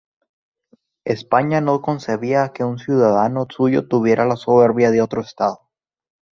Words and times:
España 1.05 1.61
no 1.61 1.79
concebía 1.83 2.51
que 2.53 2.63
un 2.63 2.79
ciudadano 2.79 3.45
suyo 3.47 3.87
tuviera 3.87 4.25
la 4.25 4.35
soberanía 4.35 4.89
de 4.89 4.99
otro 4.99 5.21
estado. 5.21 5.69